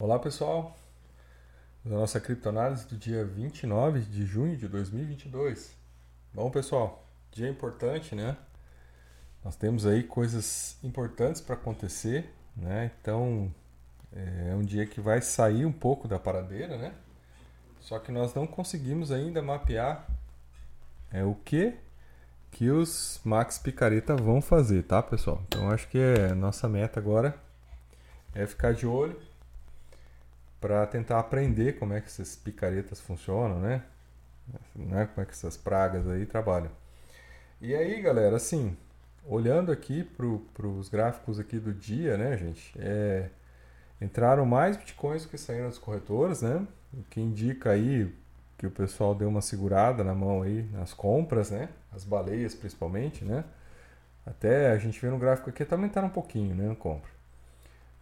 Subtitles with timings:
[0.00, 0.78] Olá pessoal,
[1.84, 5.74] a nossa criptoanálise do dia 29 de junho de 2022.
[6.32, 8.36] Bom pessoal, dia importante, né?
[9.44, 12.92] Nós temos aí coisas importantes para acontecer, né?
[13.02, 13.52] Então
[14.12, 16.94] é um dia que vai sair um pouco da paradeira, né?
[17.80, 20.08] Só que nós não conseguimos ainda mapear
[21.10, 21.74] é o que
[22.52, 25.42] que os Max Picareta vão fazer, tá pessoal?
[25.48, 27.36] Então acho que é nossa meta agora
[28.32, 29.27] é ficar de olho
[30.60, 33.82] para tentar aprender como é que essas picaretas funcionam, né?
[34.74, 35.08] né?
[35.14, 36.70] Como é que essas pragas aí trabalham.
[37.60, 38.76] E aí, galera, assim,
[39.26, 42.72] olhando aqui para os gráficos aqui do dia, né, gente?
[42.78, 43.28] É,
[44.00, 46.66] entraram mais bitcoins que saíram das corretoras, né?
[46.92, 48.14] O que indica aí
[48.56, 51.68] que o pessoal deu uma segurada na mão aí nas compras, né?
[51.92, 53.44] As baleias principalmente, né?
[54.26, 56.74] Até a gente vê no gráfico aqui, também tá um pouquinho, né?
[56.78, 57.10] Compra.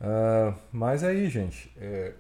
[0.01, 2.13] Uh, mas aí, gente, é,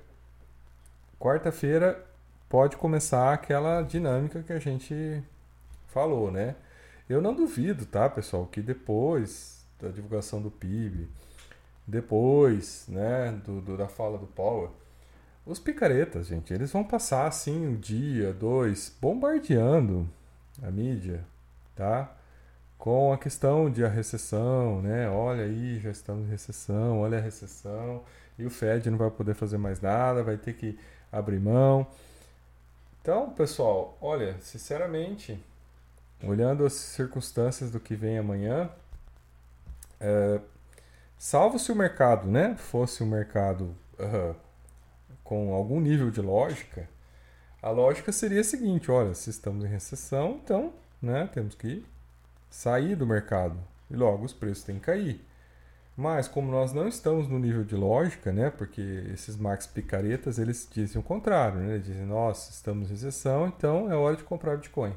[1.18, 2.04] quarta-feira
[2.48, 5.22] pode começar aquela dinâmica que a gente
[5.88, 6.54] falou, né?
[7.08, 11.08] Eu não duvido, tá, pessoal, que depois da divulgação do PIB,
[11.86, 14.70] depois, né, do, do da fala do Power,
[15.44, 20.08] os picaretas, gente, eles vão passar assim um dia, dois, bombardeando
[20.60, 21.24] a mídia,
[21.76, 22.12] tá?
[22.76, 25.08] Com a questão de a recessão, né?
[25.08, 28.02] Olha aí, já estamos em recessão, olha a recessão,
[28.36, 30.76] e o Fed não vai poder fazer mais nada, vai ter que
[31.18, 31.86] abrir mão.
[33.00, 35.38] Então, pessoal, olha, sinceramente,
[36.22, 38.70] olhando as circunstâncias do que vem amanhã,
[40.00, 40.40] é,
[41.18, 44.34] salvo se o mercado, né, fosse um mercado uh,
[45.22, 46.88] com algum nível de lógica,
[47.62, 51.84] a lógica seria a seguinte: olha, se estamos em recessão, então, né, temos que
[52.50, 53.58] sair do mercado
[53.90, 55.25] e logo os preços têm que cair.
[55.96, 58.82] Mas como nós não estamos no nível de lógica, né, porque
[59.14, 61.74] esses Max picaretas, eles dizem o contrário, né?
[61.74, 64.94] Eles dizem, nós estamos em recessão, então é hora de comprar Bitcoin.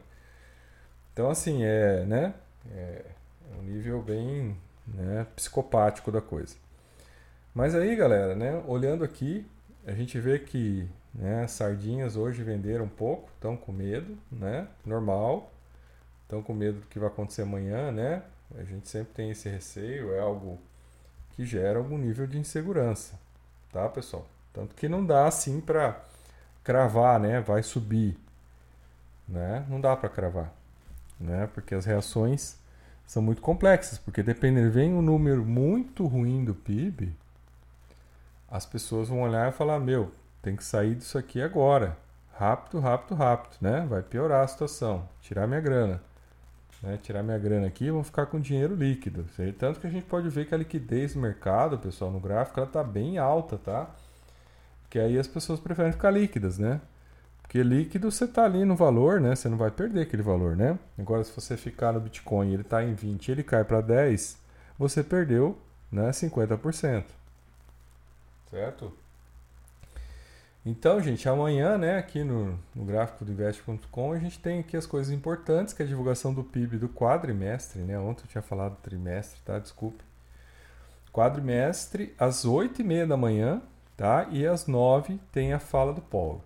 [1.14, 2.33] Então assim, é, né,
[2.72, 3.06] é
[3.59, 4.57] um nível bem,
[4.88, 6.56] né, psicopático da coisa.
[7.53, 9.46] Mas aí, galera, né, olhando aqui,
[9.85, 14.68] a gente vê que, né, sardinhas hoje venderam um pouco, estão com medo, né?
[14.85, 15.52] Normal.
[16.23, 18.22] Estão com medo do que vai acontecer amanhã, né?
[18.56, 20.59] A gente sempre tem esse receio, é algo
[21.39, 23.17] que gera algum nível de insegurança,
[23.72, 24.27] tá, pessoal?
[24.51, 25.97] Tanto que não dá assim para
[26.61, 27.39] cravar, né?
[27.39, 28.19] Vai subir,
[29.25, 29.66] né?
[29.69, 30.53] Não dá para cravar,
[31.17, 31.47] né?
[31.53, 32.57] Porque as reações
[33.07, 37.16] são muito complexas, porque dependendo vem um número muito ruim do PIB,
[38.51, 40.11] as pessoas vão olhar e falar: "Meu,
[40.41, 41.97] tem que sair disso aqui agora,
[42.33, 43.85] rápido, rápido, rápido, né?
[43.89, 46.01] Vai piorar a situação, tirar minha grana."
[46.81, 49.25] Né, tirar minha grana aqui vão ficar com dinheiro líquido.
[49.57, 52.67] Tanto que a gente pode ver que a liquidez do mercado, pessoal, no gráfico, ela
[52.67, 53.90] está bem alta, tá?
[54.90, 56.81] Que aí as pessoas preferem ficar líquidas, né?
[57.41, 59.35] Porque líquido você está ali no valor, né?
[59.35, 60.78] Você não vai perder aquele valor, né?
[60.97, 64.38] Agora, se você ficar no Bitcoin ele está em 20 e ele cai para 10,
[64.78, 65.57] você perdeu
[65.91, 67.03] né, 50%.
[68.51, 68.94] Certo?
[70.66, 74.86] Então, gente, amanhã, né, aqui no, no gráfico do invest.com, a gente tem aqui as
[74.86, 77.97] coisas importantes, que é a divulgação do PIB do quadrimestre, né?
[77.97, 79.58] Ontem eu tinha falado trimestre, tá?
[79.58, 80.03] Desculpe.
[81.14, 83.62] Quadrimestre, às 8h30 da manhã,
[83.96, 84.28] tá?
[84.31, 86.44] E às 9 tem a fala do Paulo.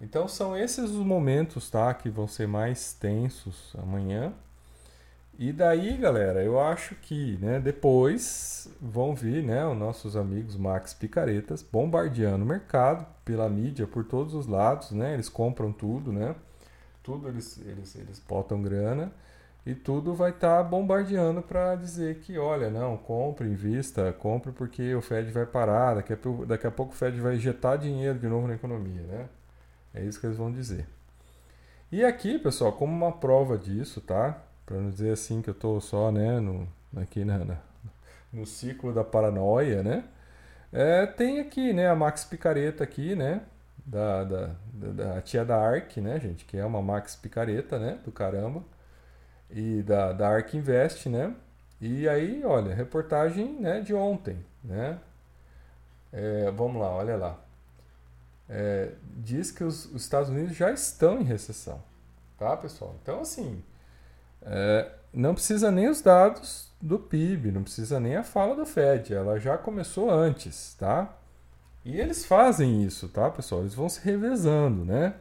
[0.00, 1.92] Então são esses os momentos, tá?
[1.92, 4.32] Que vão ser mais tensos amanhã.
[5.38, 10.94] E daí, galera, eu acho que né, depois vão vir né, os nossos amigos Max
[10.94, 15.12] Picaretas bombardeando o mercado pela mídia por todos os lados, né?
[15.12, 16.34] Eles compram tudo, né?
[17.02, 19.12] Tudo eles, eles, eles botam grana
[19.66, 24.94] e tudo vai estar tá bombardeando para dizer que, olha, não, compre, invista, compre porque
[24.94, 28.26] o Fed vai parar, daqui a, daqui a pouco o Fed vai injetar dinheiro de
[28.26, 29.28] novo na economia, né?
[29.92, 30.86] É isso que eles vão dizer.
[31.92, 34.42] E aqui, pessoal, como uma prova disso, tá?
[34.66, 37.56] Para não dizer assim que eu estou só né, no, aqui na, na,
[38.32, 40.04] no ciclo da paranoia, né?
[40.72, 43.42] É, tem aqui né, a Max Picareta aqui, né?
[43.86, 46.44] Da, da, da, da, tia da Ark, né, gente?
[46.44, 48.00] Que é uma Max Picareta, né?
[48.04, 48.62] Do caramba.
[49.48, 51.34] E da, da Ark Invest, né?
[51.80, 54.98] E aí, olha, reportagem né, de ontem, né?
[56.12, 57.38] É, vamos lá, olha lá.
[58.48, 61.80] É, diz que os, os Estados Unidos já estão em recessão,
[62.38, 62.96] tá, pessoal?
[63.02, 63.62] Então, assim,
[64.46, 69.12] é, não precisa nem os dados do PIB, não precisa nem a fala do Fed,
[69.12, 71.16] ela já começou antes, tá?
[71.84, 73.62] E eles fazem isso, tá, pessoal?
[73.62, 75.14] Eles vão se revezando, né?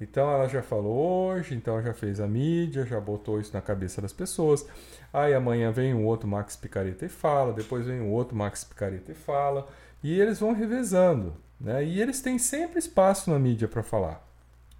[0.00, 4.02] Então ela já falou hoje, então já fez a mídia, já botou isso na cabeça
[4.02, 4.66] das pessoas.
[5.12, 9.12] Aí amanhã vem um outro Max Picareta e fala, depois vem um outro Max Picareta
[9.12, 9.66] e fala,
[10.02, 11.84] e eles vão revezando, Né?
[11.84, 14.22] E eles têm sempre espaço na mídia para falar.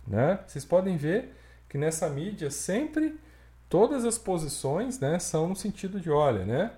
[0.06, 0.38] Né?
[0.46, 1.34] Vocês podem ver
[1.68, 3.18] que nessa mídia sempre
[3.68, 6.72] todas as posições né, são no sentido de, olha, né,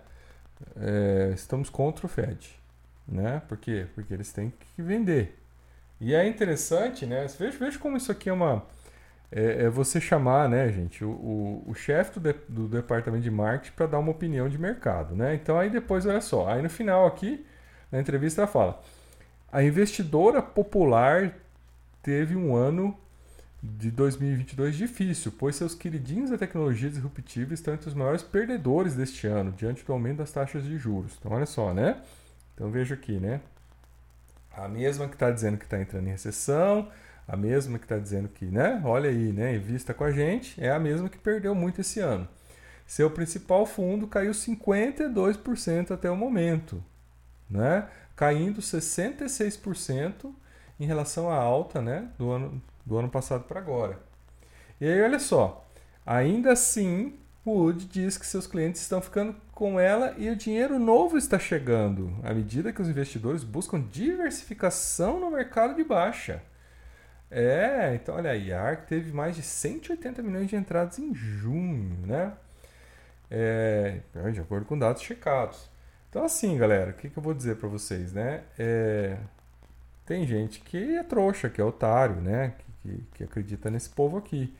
[0.80, 2.58] é, estamos contra o Fed.
[3.06, 3.40] Né?
[3.48, 3.86] Por quê?
[3.94, 5.38] Porque eles têm que vender.
[6.00, 7.26] E é interessante, né?
[7.38, 8.64] Veja, veja como isso aqui é uma.
[9.30, 13.30] É, é você chamar, né, gente, o, o, o chefe do, de, do departamento de
[13.30, 15.34] marketing para dar uma opinião de mercado, né?
[15.34, 17.44] Então aí depois, olha só, aí no final aqui,
[17.90, 18.80] na entrevista ela fala:
[19.52, 21.34] a investidora popular
[22.02, 22.96] teve um ano
[23.62, 29.26] de 2022 difícil, pois seus queridinhos da tecnologia disruptiva estão entre os maiores perdedores deste
[29.26, 31.16] ano, diante do aumento das taxas de juros.
[31.18, 32.00] Então, olha só, né?
[32.54, 33.40] Então, veja aqui, né?
[34.52, 36.88] A mesma que está dizendo que está entrando em recessão,
[37.26, 38.80] a mesma que está dizendo que, né?
[38.84, 39.56] Olha aí, né?
[39.56, 42.28] Invista com a gente, é a mesma que perdeu muito esse ano.
[42.86, 46.82] Seu principal fundo caiu 52% até o momento,
[47.50, 47.88] né?
[48.16, 50.32] Caindo 66%
[50.80, 52.08] em relação à alta, né?
[52.16, 53.98] Do ano do ano passado para agora.
[54.80, 55.68] E aí, olha só,
[56.06, 61.18] ainda assim, Wood diz que seus clientes estão ficando com ela e o dinheiro novo
[61.18, 66.42] está chegando, à medida que os investidores buscam diversificação no mercado de baixa.
[67.30, 72.06] É, então olha aí, a ARC teve mais de 180 milhões de entradas em junho,
[72.06, 72.32] né?
[73.30, 74.00] É,
[74.32, 75.68] de acordo com dados checados.
[76.08, 78.44] Então assim, galera, o que, que eu vou dizer para vocês, né?
[78.58, 79.18] É,
[80.06, 82.54] tem gente que é trouxa, que é otário, né?
[82.88, 84.54] Que, que acredita nesse povo aqui.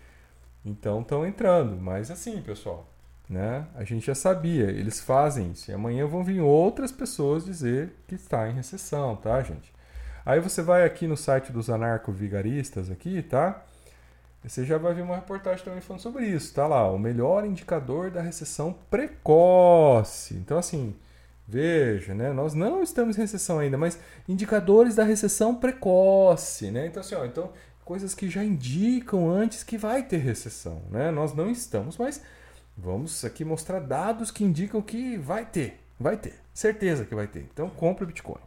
[0.65, 1.77] Então estão entrando.
[1.77, 2.87] Mas assim, pessoal,
[3.29, 3.67] né?
[3.75, 5.71] A gente já sabia, eles fazem isso.
[5.71, 9.73] E amanhã vão vir outras pessoas dizer que está em recessão, tá, gente?
[10.25, 13.65] Aí você vai aqui no site dos anarco-vigaristas aqui, tá?
[14.45, 16.55] Você já vai ver uma reportagem também falando sobre isso.
[16.55, 20.35] Tá lá, o melhor indicador da recessão precoce.
[20.35, 20.95] Então, assim,
[21.47, 22.33] veja, né?
[22.33, 23.99] Nós não estamos em recessão ainda, mas
[24.29, 26.87] indicadores da recessão precoce, né?
[26.87, 27.51] Então, assim, ó, então
[27.89, 30.83] coisas que já indicam antes que vai ter recessão.
[30.91, 31.11] Né?
[31.11, 32.23] Nós não estamos, mas
[32.77, 35.81] vamos aqui mostrar dados que indicam que vai ter.
[35.99, 36.35] Vai ter.
[36.53, 37.49] Certeza que vai ter.
[37.51, 38.43] Então compra Bitcoin.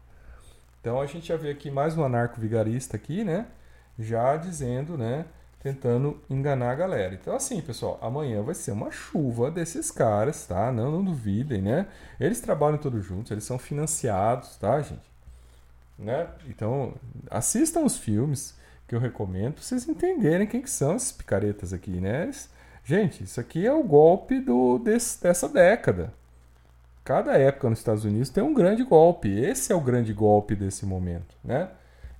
[0.80, 3.48] Então a gente já vê aqui mais um anarco vigarista aqui, né?
[3.98, 5.26] Já dizendo, né?
[5.60, 7.16] Tentando enganar a galera.
[7.16, 10.72] Então, assim, pessoal, amanhã vai ser uma chuva desses caras, tá?
[10.72, 11.88] Não, não duvidem, né?
[12.20, 15.10] Eles trabalham todos juntos, eles são financiados, tá, gente?
[15.98, 16.28] Né?
[16.48, 16.94] Então,
[17.30, 18.61] assistam os filmes,
[18.92, 22.30] que eu recomendo vocês entenderem quem que são esses picaretas aqui, né?
[22.84, 26.14] Gente, isso aqui é o golpe do, desse, dessa década.
[27.02, 29.30] Cada época nos Estados Unidos tem um grande golpe.
[29.30, 31.70] Esse é o grande golpe desse momento, né?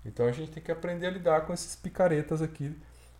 [0.06, 2.74] Então a gente tem que aprender a lidar com esses picaretas aqui,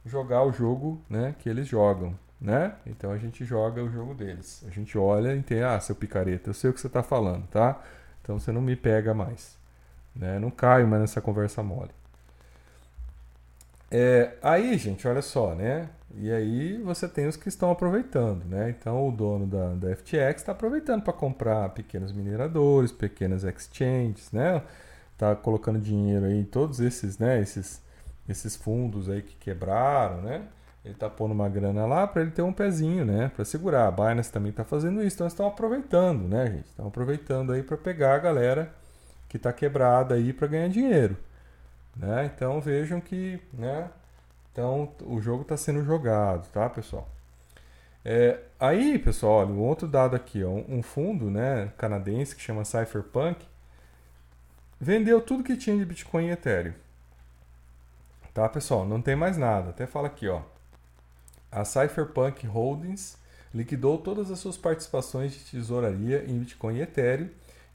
[0.06, 2.76] jogar o jogo, né, que eles jogam, né?
[2.86, 4.64] Então a gente joga o jogo deles.
[4.66, 7.46] A gente olha e entende, ah, seu picareta, eu sei o que você está falando,
[7.48, 7.84] tá?
[8.22, 9.58] Então você não me pega mais,
[10.16, 10.40] né?
[10.40, 11.92] Não caio mais nessa conversa mole.
[13.92, 15.90] É, aí, gente, olha só, né?
[16.16, 18.70] E aí você tem os que estão aproveitando, né?
[18.70, 24.62] Então o dono da, da FTX está aproveitando para comprar pequenos mineradores, pequenas exchanges, né?
[25.18, 27.42] Tá colocando dinheiro aí em todos esses, né?
[27.42, 27.82] Esses,
[28.30, 30.44] esses fundos aí que quebraram, né?
[30.84, 33.32] Ele tá pondo uma grana lá para ele ter um pezinho, né?
[33.36, 33.88] Para segurar.
[33.88, 36.66] A Binance também está fazendo isso, então estão aproveitando, né, gente?
[36.68, 38.74] Estão aproveitando aí para pegar a galera
[39.30, 41.18] que está quebrada aí para ganhar dinheiro.
[41.96, 42.32] Né?
[42.34, 43.90] Então vejam que né?
[44.52, 47.08] então, o jogo está sendo jogado, tá, pessoal?
[48.04, 52.66] É, aí, pessoal, olha, um outro dado aqui, ó, um fundo né, canadense que chama
[52.66, 53.46] Cypherpunk
[54.80, 56.74] vendeu tudo que tinha de Bitcoin e Ethereum.
[58.34, 58.84] Tá, pessoal?
[58.86, 59.70] Não tem mais nada.
[59.70, 60.42] Até fala aqui, ó.
[61.52, 63.18] A Cypherpunk Holdings
[63.54, 67.30] liquidou todas as suas participações de tesouraria em Bitcoin e Ethereum,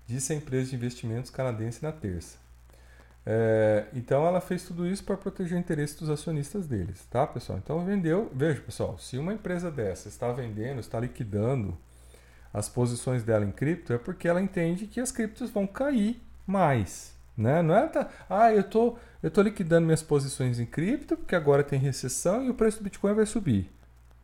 [0.06, 2.38] disse a empresa de investimentos canadense na terça.
[3.28, 7.58] É, então ela fez tudo isso para proteger o interesse dos acionistas deles, tá, pessoal?
[7.58, 8.30] Então vendeu.
[8.32, 11.76] Veja, pessoal, se uma empresa dessa está vendendo, está liquidando
[12.54, 17.14] as posições dela em cripto, é porque ela entende que as criptos vão cair mais,
[17.36, 17.60] né?
[17.62, 21.64] Não é tá, ah, eu tô, eu tô liquidando minhas posições em cripto porque agora
[21.64, 23.68] tem recessão e o preço do Bitcoin vai subir.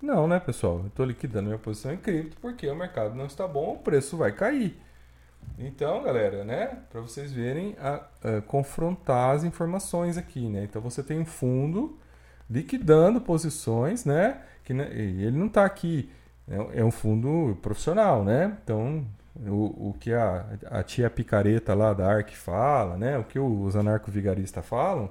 [0.01, 0.79] Não, né, pessoal?
[0.79, 4.17] Eu estou liquidando minha posição em cripto porque o mercado não está bom, o preço
[4.17, 4.81] vai cair.
[5.59, 10.65] Então, galera, né, para vocês verem, a, a, confrontar as informações aqui, né?
[10.65, 11.99] Então você tem um fundo
[12.51, 14.43] liquidando posições, né?
[14.65, 16.11] Que né, ele não está aqui,
[16.49, 18.57] é, é, um fundo profissional, né?
[18.63, 19.07] Então
[19.47, 23.19] o, o que a, a tia picareta lá da ARC fala, né?
[23.19, 25.11] O que os anarco-vigaristas falam,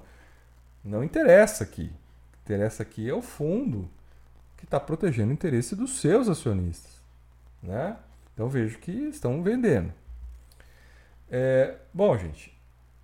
[0.84, 1.84] não interessa aqui.
[1.84, 3.90] O que interessa aqui é o fundo
[4.58, 7.02] que está protegendo o interesse dos seus acionistas,
[7.64, 7.96] né?
[8.34, 10.01] Então vejo que estão vendendo.
[11.34, 12.54] É, bom, gente,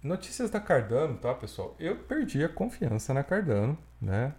[0.04, 1.74] notícias da Cardano, tá, pessoal?
[1.80, 4.34] Eu perdi a confiança na Cardano, né?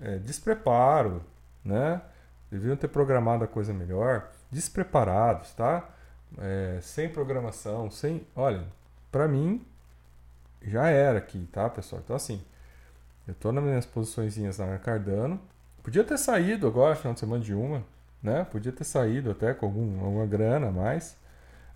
[0.00, 1.24] É, despreparo,
[1.64, 2.00] né?
[2.48, 4.30] Deviam ter programado a coisa melhor.
[4.52, 5.88] Despreparados, tá?
[6.38, 8.24] É, sem programação, sem.
[8.36, 8.64] Olha,
[9.10, 9.66] para mim
[10.62, 12.00] já era aqui, tá, pessoal?
[12.04, 12.40] Então, assim,
[13.26, 15.40] eu tô nas minhas posiçõezinhas na Cardano.
[15.82, 17.84] Podia ter saído agora, final de semana de uma,
[18.22, 18.44] né?
[18.44, 21.16] Podia ter saído até com algum, alguma grana a mais.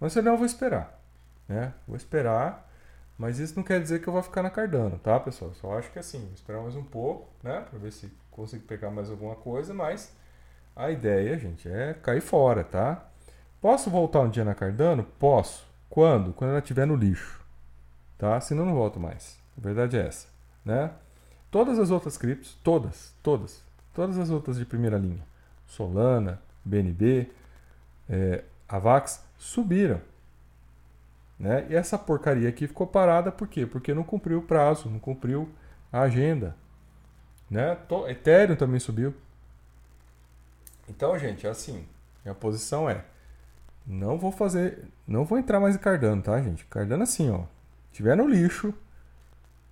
[0.00, 1.01] Mas eu não vou esperar,
[1.48, 1.72] né?
[1.86, 2.70] Vou esperar,
[3.18, 5.52] mas isso não quer dizer que eu vou ficar na Cardano, tá, pessoal?
[5.54, 7.60] Só acho que assim, vou esperar mais um pouco, né?
[7.68, 10.12] Pra ver se consigo pegar mais alguma coisa, mas
[10.74, 13.06] a ideia, gente, é cair fora, tá?
[13.60, 15.04] Posso voltar um dia na Cardano?
[15.18, 15.66] Posso.
[15.88, 16.32] Quando?
[16.32, 17.44] Quando ela estiver no lixo,
[18.18, 18.40] tá?
[18.40, 19.38] Senão não volto mais.
[19.56, 20.26] A verdade é essa,
[20.64, 20.90] né?
[21.50, 25.22] Todas as outras criptos, todas, todas, todas as outras de primeira linha,
[25.66, 27.30] Solana, BNB,
[28.08, 30.00] é, Avax, subiram.
[31.42, 31.66] Né?
[31.68, 33.66] E essa porcaria aqui ficou parada por quê?
[33.66, 35.50] Porque não cumpriu o prazo, não cumpriu
[35.92, 36.54] a agenda.
[37.50, 37.76] Né?
[38.08, 39.12] Ethereum também subiu.
[40.88, 41.84] Então, gente, é assim,
[42.24, 43.04] minha posição é
[43.84, 46.64] não vou fazer, não vou entrar mais em Cardano, tá, gente?
[46.66, 47.42] Cardano assim, ó,
[47.90, 48.72] tiver no lixo,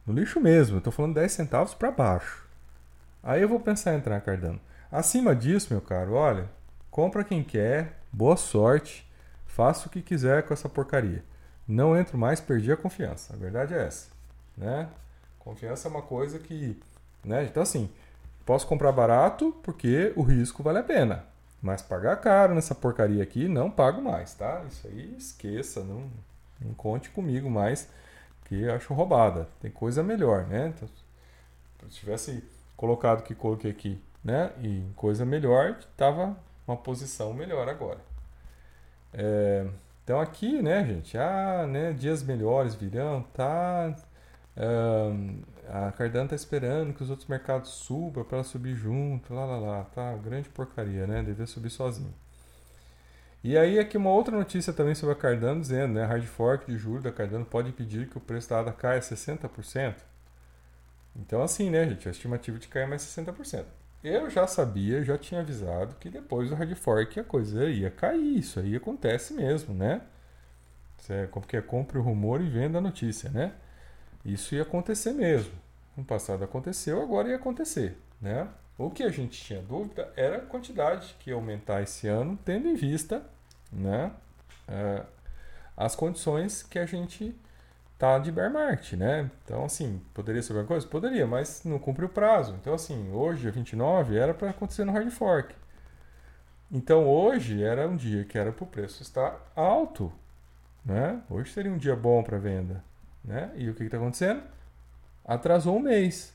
[0.04, 2.48] no lixo mesmo, eu tô falando 10 centavos para baixo.
[3.22, 4.60] Aí eu vou pensar em entrar em Cardano.
[4.90, 6.50] Acima disso, meu caro, olha,
[6.90, 9.08] compra quem quer, boa sorte,
[9.46, 11.22] faça o que quiser com essa porcaria.
[11.70, 13.32] Não entro mais, perdi a confiança.
[13.32, 14.08] A verdade é essa,
[14.56, 14.88] né?
[15.38, 16.76] Confiança é uma coisa que,
[17.24, 17.44] né?
[17.44, 17.88] Então assim,
[18.44, 21.24] posso comprar barato porque o risco vale a pena.
[21.62, 24.64] Mas pagar caro nessa porcaria aqui, não pago mais, tá?
[24.68, 26.10] Isso aí esqueça, não,
[26.60, 27.88] não conte comigo mais,
[28.46, 29.46] que acho roubada.
[29.60, 30.72] Tem coisa melhor, né?
[30.74, 30.88] Então,
[31.88, 32.42] se tivesse
[32.76, 34.50] colocado o que coloquei aqui, né?
[34.60, 36.36] E coisa melhor, tava
[36.66, 38.00] uma posição melhor agora.
[39.12, 39.66] É,
[40.10, 41.16] então aqui, né, gente?
[41.16, 41.92] Ah, né?
[41.92, 43.94] Dias melhores virão, tá?
[45.68, 49.84] a Cardano tá esperando que os outros mercados subam para subir junto, lá, lá, lá.
[49.84, 51.22] Tá, grande porcaria, né?
[51.22, 52.12] Devia subir sozinho.
[53.44, 56.76] E aí aqui uma outra notícia também sobre a Cardano dizendo, né, hard fork de
[56.76, 59.94] julho da Cardano pode impedir que o preço da ADA caia 60%.
[61.16, 63.64] Então assim, né, gente, a estimativa de cair mais 60%.
[64.02, 68.38] Eu já sabia, já tinha avisado que depois do hard fork a coisa ia cair,
[68.38, 70.00] isso aí acontece mesmo, né?
[70.96, 73.52] Você, porque compra o rumor e venda a notícia, né?
[74.24, 75.52] Isso ia acontecer mesmo.
[75.96, 77.98] No passado aconteceu, agora ia acontecer.
[78.20, 78.48] Né?
[78.78, 82.68] O que a gente tinha dúvida era a quantidade que ia aumentar esse ano, tendo
[82.68, 83.22] em vista
[83.72, 84.12] né,
[84.68, 85.02] é,
[85.76, 87.34] as condições que a gente
[88.00, 89.30] tá de bear market, né?
[89.44, 90.86] Então, assim, poderia ser alguma coisa?
[90.86, 92.56] Poderia, mas não cumpre o prazo.
[92.58, 95.54] Então, assim, hoje, dia 29, era para acontecer no hard fork.
[96.72, 100.10] Então, hoje era um dia que era para o preço estar alto,
[100.82, 101.20] né?
[101.28, 102.82] Hoje seria um dia bom para venda.
[103.22, 103.52] Né?
[103.54, 104.42] E o que está acontecendo?
[105.22, 106.34] Atrasou um mês.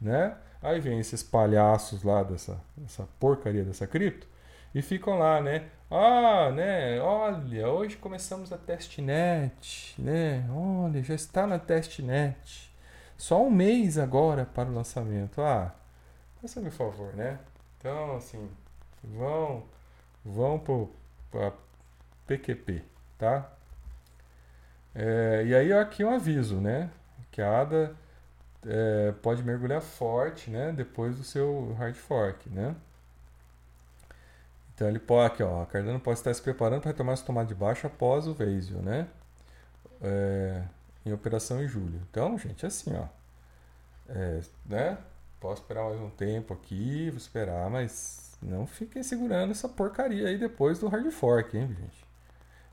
[0.00, 0.36] Né?
[0.62, 4.28] Aí vem esses palhaços lá dessa, dessa porcaria dessa cripto
[4.72, 5.64] e ficam lá, né?
[5.90, 7.00] Ah, né?
[7.26, 10.48] Olha, hoje começamos a testnet, né?
[10.48, 12.72] Olha, já está na testnet.
[13.18, 15.40] Só um mês agora para o lançamento.
[15.42, 15.74] Ah,
[16.40, 17.40] faça-me favor, né?
[17.78, 18.48] Então, assim,
[19.02, 19.64] vão,
[20.24, 20.62] vão
[21.32, 21.52] para
[22.28, 22.84] PQP,
[23.18, 23.50] tá?
[24.94, 26.90] É, e aí aqui um aviso, né?
[27.32, 27.96] Que a ADA
[28.64, 30.70] é, pode mergulhar forte, né?
[30.70, 32.76] Depois do seu hard fork, né?
[34.76, 37.48] Então ele pode, aqui ó, a Cardano pode estar se preparando para retomar esse tomate
[37.48, 39.08] de baixo após o Vaisio, né?
[40.02, 40.62] É,
[41.06, 41.98] em operação em julho.
[42.10, 43.06] Então, gente, assim, ó.
[44.06, 44.98] É, né?
[45.40, 50.36] Posso esperar mais um tempo aqui, vou esperar, mas não fiquem segurando essa porcaria aí
[50.36, 52.06] depois do hard fork, hein, gente?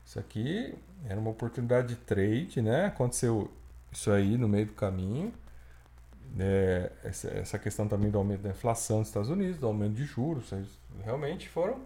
[0.04, 0.74] Isso aqui
[1.08, 2.84] era uma oportunidade de trade, né?
[2.84, 3.50] Aconteceu
[3.90, 5.32] isso aí no meio do caminho.
[6.38, 10.04] É, essa, essa, questão também do aumento da inflação nos Estados Unidos, do aumento de
[10.04, 10.52] juros,
[11.02, 11.80] realmente foram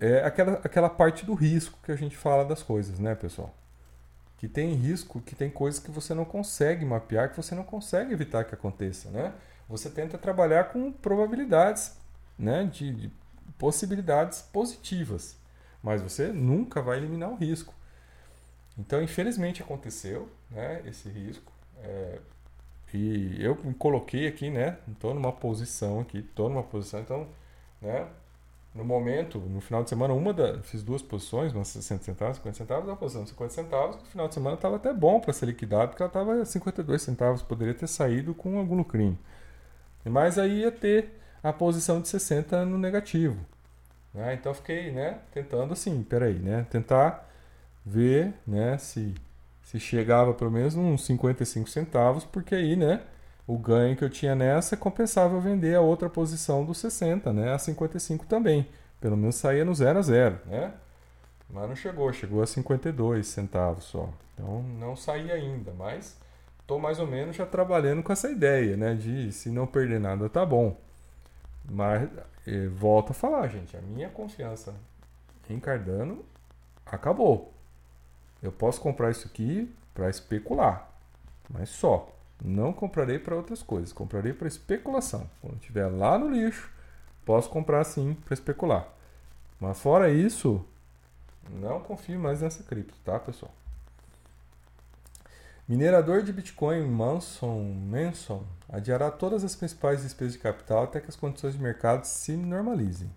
[0.00, 3.54] é aquela, aquela parte do risco que a gente fala das coisas, né, pessoal?
[4.38, 8.12] Que tem risco, que tem coisas que você não consegue mapear, que você não consegue
[8.12, 9.34] evitar que aconteça, né?
[9.68, 11.96] Você tenta trabalhar com probabilidades,
[12.38, 13.12] né, de, de
[13.58, 15.36] possibilidades positivas,
[15.82, 17.74] mas você nunca vai eliminar o risco.
[18.78, 21.52] Então, infelizmente aconteceu, né, esse risco.
[21.82, 22.18] É,
[22.94, 27.28] e eu me coloquei aqui, né, estou numa posição aqui, estou numa posição, então,
[27.80, 28.06] né,
[28.74, 32.56] no momento, no final de semana, uma da, fiz duas posições, uma 60 centavos, 50
[32.56, 35.46] centavos, uma posição de 50 centavos, no final de semana estava até bom para ser
[35.46, 39.18] liquidado, porque ela estava 52 centavos, poderia ter saído com algum lucrinho.
[40.04, 43.36] Mas aí ia ter a posição de 60 no negativo.
[44.14, 44.34] Né?
[44.34, 47.28] Então fiquei né, tentando assim, peraí, né, tentar
[47.84, 49.14] ver né, se,
[49.62, 53.02] se chegava pelo menos uns 55 centavos, porque aí, né,
[53.46, 57.52] o ganho que eu tinha nessa compensava eu vender a outra posição dos 60, né,
[57.52, 58.68] a 55 também.
[59.00, 60.74] Pelo menos saía no 0 a 0, né?
[61.48, 64.08] Mas não chegou, chegou a 52 centavos só.
[64.34, 66.16] Então não saí ainda, mas
[66.60, 68.94] estou mais ou menos já trabalhando com essa ideia, né?
[68.94, 70.76] De se não perder nada tá bom.
[71.68, 72.08] Mas
[72.46, 74.74] eh, volto a falar, gente, a minha confiança
[75.48, 76.24] em Cardano
[76.86, 77.52] acabou.
[78.42, 80.90] Eu posso comprar isso aqui para especular,
[81.48, 82.08] mas só.
[82.42, 85.28] Não comprarei para outras coisas, comprarei para especulação.
[85.40, 86.70] Quando estiver lá no lixo,
[87.24, 88.88] posso comprar sim para especular.
[89.60, 90.64] Mas fora isso,
[91.50, 93.52] não confio mais nessa cripto, tá, pessoal?
[95.68, 101.14] Minerador de Bitcoin Manson, Manson adiará todas as principais despesas de capital até que as
[101.14, 103.10] condições de mercado se normalizem.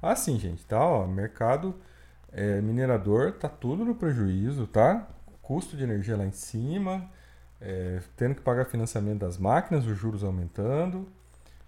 [0.00, 0.78] Assim, gente, tá?
[0.78, 1.74] Ó, mercado
[2.30, 5.08] é, minerador tá tudo no prejuízo, tá?
[5.42, 7.10] Custo de energia lá em cima,
[7.60, 11.08] é, tendo que pagar financiamento das máquinas, os juros aumentando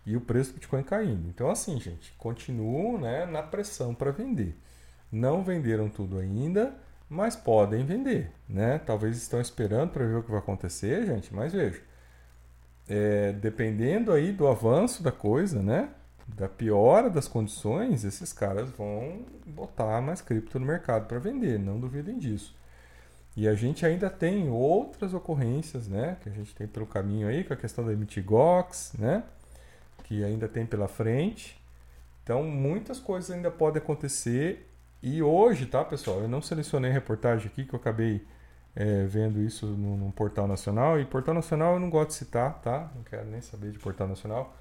[0.05, 1.29] e o preço do Bitcoin caindo.
[1.29, 4.57] Então, assim, gente, continuam né, na pressão para vender.
[5.11, 6.75] Não venderam tudo ainda,
[7.09, 8.79] mas podem vender, né?
[8.79, 11.81] Talvez estão esperando para ver o que vai acontecer, gente, mas veja.
[12.89, 15.91] É, dependendo aí do avanço da coisa, né?
[16.27, 21.81] Da piora das condições, esses caras vão botar mais cripto no mercado para vender, não
[21.81, 22.55] duvidem disso.
[23.39, 26.17] E a gente ainda tem outras ocorrências, né?
[26.21, 29.23] Que a gente tem pelo caminho aí, com a questão da Emitigox, né?
[30.03, 31.57] Que ainda tem pela frente.
[32.25, 34.69] Então, muitas coisas ainda podem acontecer
[35.01, 36.19] e hoje, tá, pessoal?
[36.19, 38.27] Eu não selecionei reportagem aqui, que eu acabei
[38.75, 40.99] é, vendo isso no, no, Portal Nacional.
[40.99, 42.91] E Portal Nacional eu não gosto de citar, tá?
[42.93, 44.53] Não quero nem saber de Portal Nacional.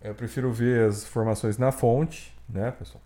[0.00, 3.02] Eu prefiro ver as informações na fonte, né, pessoal?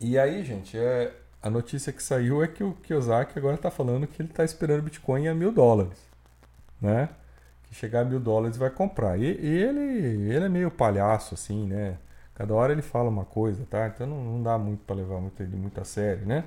[0.00, 4.06] E aí, gente, é, a notícia que saiu é que o Kiyosaki agora está falando
[4.06, 5.98] que ele está esperando Bitcoin a mil dólares,
[6.80, 7.08] né?
[7.64, 9.18] Que chegar a mil dólares vai comprar.
[9.18, 9.80] E, ele,
[10.30, 11.96] ele é meio palhaço, assim, né?
[12.34, 13.86] Cada hora ele fala uma coisa, tá?
[13.86, 16.44] Então não, não dá muito para levar muito, ele muito a sério, né?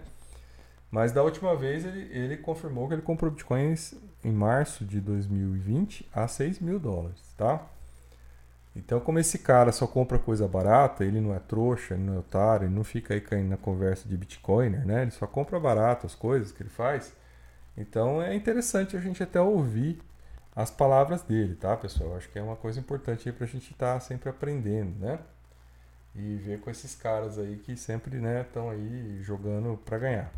[0.91, 6.07] Mas da última vez ele, ele confirmou que ele comprou bitcoins em março de 2020
[6.13, 7.65] a 6 mil dólares, tá?
[8.75, 12.19] Então, como esse cara só compra coisa barata, ele não é trouxa, ele não é
[12.19, 15.03] otário, ele não fica aí caindo na conversa de bitcoiner, né?
[15.03, 17.15] Ele só compra barato as coisas que ele faz.
[17.77, 20.01] Então é interessante a gente até ouvir
[20.55, 22.15] as palavras dele, tá, pessoal?
[22.17, 25.19] Acho que é uma coisa importante aí pra gente estar tá sempre aprendendo, né?
[26.15, 30.31] e ver com esses caras aí que sempre estão né, aí jogando para ganhar.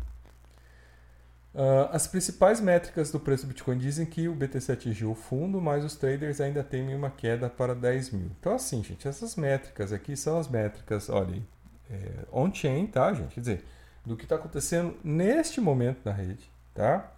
[1.56, 5.58] Uh, as principais métricas do preço do Bitcoin dizem que o BTC atingiu o fundo,
[5.58, 8.30] mas os traders ainda temem uma queda para 10 mil.
[8.38, 11.42] Então, assim, gente, essas métricas aqui são as métricas, olha,
[11.90, 13.34] é, on-chain, tá, gente?
[13.34, 13.64] Quer dizer,
[14.04, 17.10] do que está acontecendo neste momento na rede, tá?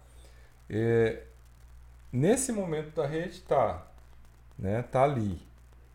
[0.69, 1.23] É,
[2.09, 3.85] nesse momento da rede, tá,
[4.57, 5.37] né, tá ali.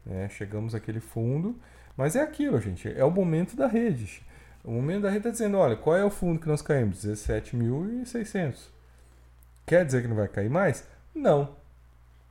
[0.05, 0.29] Né?
[0.29, 1.59] Chegamos àquele fundo
[1.97, 2.89] mas é aquilo, gente.
[2.89, 4.23] É o momento da rede.
[4.64, 7.05] O momento da rede está dizendo: olha, qual é o fundo que nós caímos?
[7.05, 8.57] 17.600.
[9.66, 10.85] Quer dizer que não vai cair mais?
[11.14, 11.55] Não.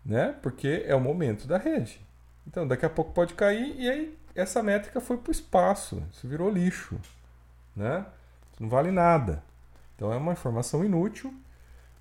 [0.03, 0.35] Né?
[0.41, 2.01] Porque é o momento da rede.
[2.47, 6.03] Então, daqui a pouco pode cair e aí essa métrica foi para o espaço.
[6.11, 6.99] Isso virou lixo.
[7.75, 8.05] Né?
[8.51, 9.41] Isso não vale nada.
[9.95, 11.33] Então, é uma informação inútil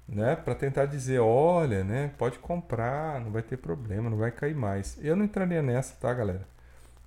[0.08, 4.54] né, para tentar dizer, olha, né, pode comprar, não vai ter problema, não vai cair
[4.54, 4.98] mais.
[5.00, 6.46] Eu não entraria nessa, tá, galera?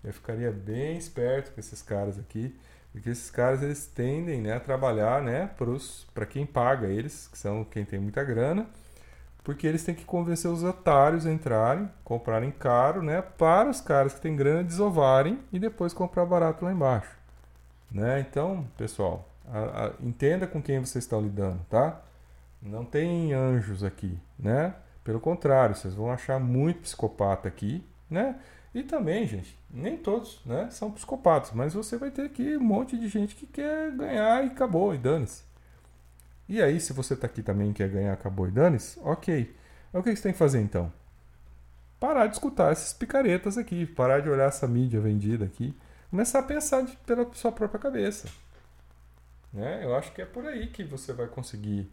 [0.03, 2.55] Eu ficaria bem esperto com esses caras aqui,
[2.95, 5.51] porque esses caras eles tendem né, a trabalhar né,
[6.13, 8.67] para quem paga eles, que são quem tem muita grana,
[9.43, 14.13] porque eles têm que convencer os otários a entrarem, comprarem caro, né, para os caras
[14.13, 17.12] que têm grana desovarem e depois comprar barato lá embaixo.
[17.91, 18.21] Né?
[18.21, 22.01] Então, pessoal, a, a, entenda com quem vocês estão lidando, tá?
[22.62, 24.73] Não tem anjos aqui, né?
[25.03, 28.39] Pelo contrário, vocês vão achar muito psicopata aqui, né?
[28.75, 32.97] E também, gente, nem todos né, são psicopatas, mas você vai ter aqui um monte
[32.97, 35.45] de gente que quer ganhar e acabou, e dane-se.
[36.49, 39.55] E aí, se você está aqui também e quer ganhar, acabou e dane-se, ok.
[39.93, 40.91] O que você tem que fazer então?
[42.01, 45.73] Parar de escutar essas picaretas aqui, parar de olhar essa mídia vendida aqui,
[46.11, 48.27] começar a pensar de, pela sua própria cabeça.
[49.53, 49.85] Né?
[49.85, 51.89] Eu acho que é por aí que você vai conseguir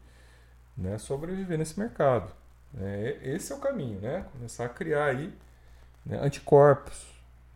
[0.77, 2.33] né, sobreviver nesse mercado.
[2.77, 4.27] É, esse é o caminho, né?
[4.33, 5.33] Começar a criar aí
[6.05, 7.07] né, anticorpos,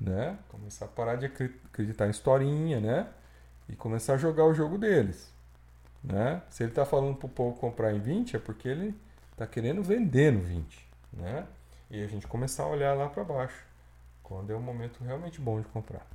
[0.00, 0.38] né?
[0.48, 3.09] Começar a parar de acreditar em historinha, né?
[3.68, 5.32] E começar a jogar o jogo deles,
[6.02, 6.42] né?
[6.50, 8.94] Se ele está falando para o povo comprar em 20 é porque ele
[9.32, 11.46] está querendo vender no 20, né?
[11.90, 13.64] E a gente começar a olhar lá para baixo,
[14.22, 16.06] quando é o momento realmente bom de comprar.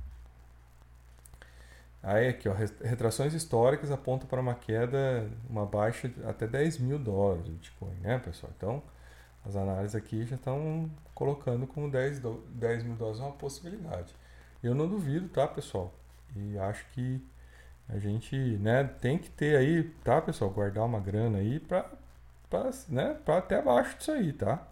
[2.02, 7.44] Aí aqui, ó, retrações históricas apontam para uma queda, uma baixa até 10 mil dólares
[7.44, 8.52] do Bitcoin, né, pessoal?
[8.56, 8.82] Então,
[9.44, 14.14] as análises aqui já estão colocando como 10, 10 mil dólares uma possibilidade.
[14.62, 15.92] Eu não duvido, tá, pessoal?
[16.36, 17.20] E acho que
[17.88, 20.50] a gente né, tem que ter aí, tá, pessoal?
[20.50, 21.90] Guardar uma grana aí para
[22.88, 24.66] né, até abaixo disso aí, tá?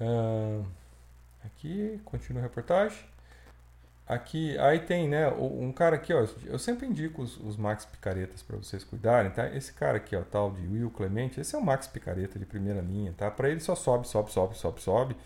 [0.00, 0.66] Uh,
[1.44, 3.11] aqui, continua a reportagem.
[4.14, 8.42] Aqui, aí tem, né, um cara aqui, ó, eu sempre indico os, os Max Picaretas
[8.42, 9.48] para vocês cuidarem, tá?
[9.54, 12.80] Esse cara aqui, ó, tal de Will Clemente, esse é o Max Picareta de primeira
[12.80, 13.30] linha, tá?
[13.30, 15.16] Para ele só sobe, sobe, sobe, sobe, sobe.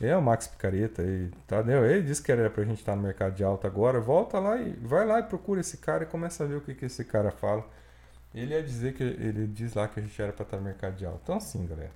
[0.00, 1.58] É o Max Picareta, ele, tá?
[1.58, 4.00] Ele disse que era pra gente estar no mercado de alta agora.
[4.00, 6.74] Volta lá e vai lá e procura esse cara e começa a ver o que,
[6.74, 7.66] que esse cara fala.
[8.34, 10.94] Ele ia dizer que ele diz lá que a gente era para estar no mercado
[10.96, 11.20] de alta.
[11.24, 11.90] Então, assim, galera,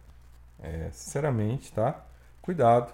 [0.61, 2.05] é, sinceramente, tá?
[2.41, 2.93] Cuidado,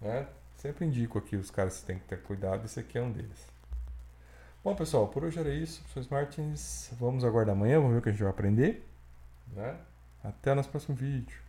[0.00, 0.26] né?
[0.64, 3.46] Sempre indico aqui os caras que tem que ter cuidado, esse aqui é um deles.
[4.64, 5.82] Bom, pessoal, por hoje era isso.
[5.82, 8.88] Professor Martins, vamos aguardar amanhã, vamos ver o que a gente vai aprender.
[9.52, 9.76] Né?
[10.24, 11.43] Até nosso próximo vídeo.